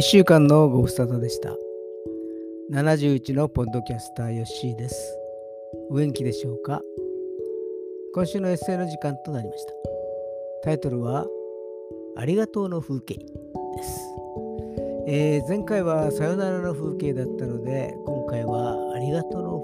[0.00, 1.54] 1週間のご無沙汰でした。
[2.72, 5.18] 71のポッドキャスターヨッシーです。
[5.90, 6.80] お元気でしょうか？
[8.14, 9.74] 今週のエッセイの時間となりました。
[10.64, 11.26] タイトルは、
[12.16, 14.00] ありがとうの風景です。
[15.06, 19.60] えー、前回はさよならの風景だったので、今回はありがとうの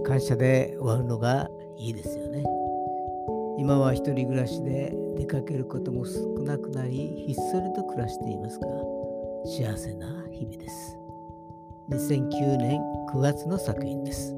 [0.00, 0.08] 風景。
[0.08, 2.42] 感謝で終わるのがいいですよね。
[3.58, 8.66] 今は一人暮らしで出かけることも少なくなり、ひっそりと暮らしていますが、
[9.44, 10.96] 幸せな日々です。
[11.90, 12.80] 2009年
[13.12, 14.34] 9月の作品です。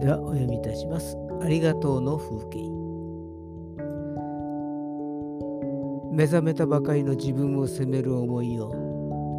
[0.00, 1.16] では、お読みいたします。
[1.42, 2.74] ありがとうの風景。
[6.12, 8.70] 目覚めたばかりの自分を責める思いを、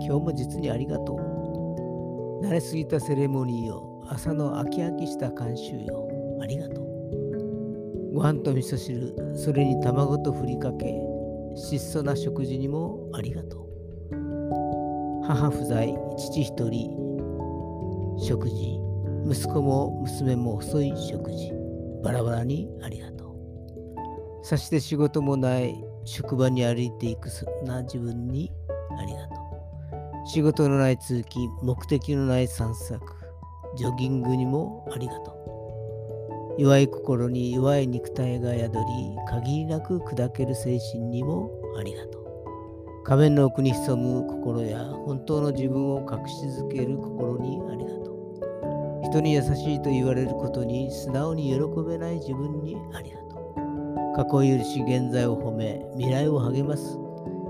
[0.06, 2.46] 今日も実にありがとう。
[2.46, 6.08] 慣れすぎたセレモニーを、朝の飽き飽きした慣習よ、
[6.42, 8.14] ありがとう。
[8.14, 10.94] ご飯と味噌汁、それに卵とふりかけ、
[11.56, 13.66] 質素な食事にもありがとう。
[15.26, 16.90] 母不在、父一人、
[18.20, 18.80] 食事、
[19.28, 21.52] 息子も娘も遅い食事、
[22.04, 24.46] バラバラにありがとう。
[24.46, 28.52] さして仕事もない職場に歩いていくそんな自分に
[29.00, 30.28] ありがとう。
[30.28, 33.02] 仕事のない通勤、目的のない散策、
[33.76, 36.62] ジョギングにもありがとう。
[36.62, 38.82] 弱い心に弱い肉体が宿り、
[39.28, 42.26] 限りなく砕ける精神にもありがとう。
[43.04, 49.02] 仮面の奥に潜む心や本当の自分を隠し続ける心にありがとう。
[49.04, 54.16] 人に優しいと言われることに素直に喜べない自分にありがとう。
[54.16, 56.98] 過去許し現在を褒め、未来を励ます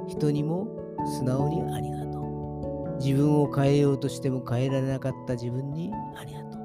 [0.08, 0.68] 人にも
[1.06, 2.05] 素直にありがとう。
[3.00, 6.62] 自分を変えようとしても変えられなかった自分にありがとう。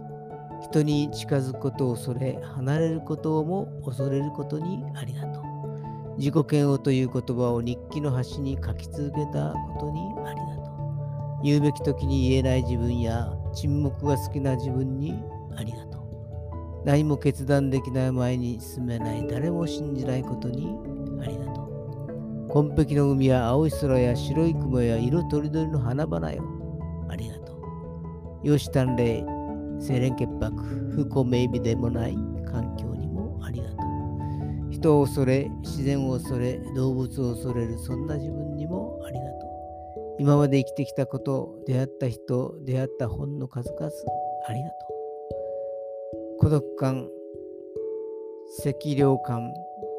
[0.62, 5.44] 人に近づくことを恐れ、離れることをも恐れることにありがとう。
[6.18, 11.42] 自己嫌悪という言葉を日記の端に書き続けたことにありがとう。
[11.42, 15.14] 言うべき時に言えない自分や沈黙が好きな自分に
[15.56, 16.00] ありがとう。
[16.84, 20.76] 何も決断できない前に進めない誰も信じないことに。
[22.50, 26.44] 紺碧の海や青い空や白い雲や色とりどりの花々よ。
[27.08, 27.52] ありがと
[28.42, 28.48] う。
[28.48, 29.40] よし鍛錬
[29.80, 30.52] 清廉潔白、
[30.90, 34.72] 不幸名美でもない環境にもありがとう。
[34.72, 39.50] 人を恐れ、自然を恐れ、動物を恐れる、そんな自分にもありがとう。
[40.18, 44.74] 今まで生きてきたこと、出会った人、出会った本の数々、ありがと
[46.36, 46.38] う。
[46.40, 47.08] 孤独感、
[48.64, 49.52] 赤涼感、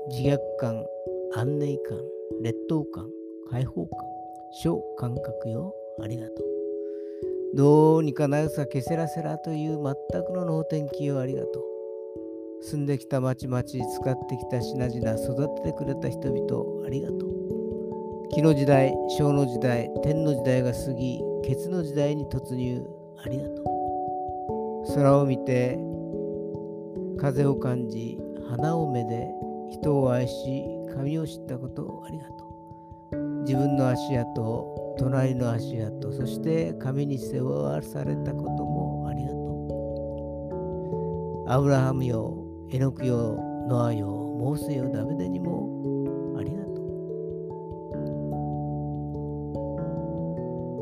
[0.10, 0.86] 自虐感、
[1.34, 1.98] 安寧感、
[2.42, 3.10] 劣等感、
[3.50, 4.06] 解放感、
[4.52, 6.46] 小感覚よ、ありがとう。
[7.56, 11.64] どうにかなさけせらせらという全くの能天気をありがとう。
[12.64, 13.80] 住んできた町々、使っ
[14.28, 18.30] てきた品々、育ててくれた人々、ありがとう。
[18.34, 22.86] 木の時代、小の時代、天の時代が過ぎ、ケツの時代に突入、
[23.24, 24.96] ありがとう。
[24.96, 25.80] 空を見て、
[27.18, 28.20] 風を感じ、
[28.50, 29.30] 花をめで、
[29.70, 33.22] 人を愛し、神を知ったことをありがとう。
[33.44, 39.36] 自分の足跡隣の足跡、そして神に世話わされたこともありがと
[41.48, 41.52] う。
[41.52, 42.38] アブラハムよ、
[42.70, 43.38] エノクよ、
[43.68, 46.70] ノアよ、モーセよ、ダビデにもありがと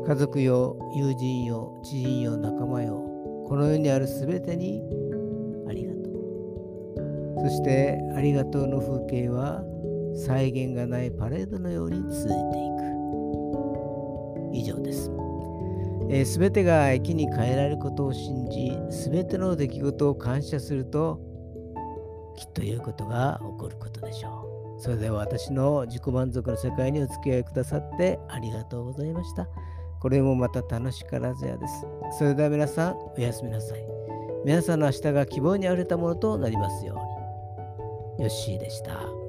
[0.04, 0.06] う。
[0.06, 2.96] 家族よ、友人よ、知人よ、仲間よ、
[3.48, 4.82] この世にあるすべてに
[5.66, 6.12] ありがとう。
[7.40, 9.64] そしてありがとうの風景は
[10.14, 12.90] 再現がないパレードのように続いていく。
[14.52, 15.10] 以上です。
[16.08, 21.20] えー、べ、てが駅に変えられることを信じ、すべての出来事を感謝すると、
[22.36, 24.80] きっということが起こることでしょう。
[24.80, 29.46] それでは私の自己満足の世界にお付き合いくださってありがとうございました。
[30.00, 31.86] これもまた楽しからずやです。
[32.18, 33.80] それでは皆さん、おやすみなさい。
[34.44, 36.96] 皆さんの明日が希望にあふれたものとなりますよう
[38.18, 38.24] に。
[38.24, 39.19] よッしーでした。